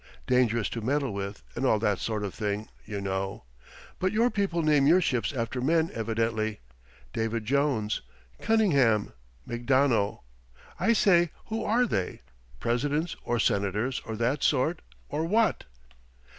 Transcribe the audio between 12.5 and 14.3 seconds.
Presidents or senators or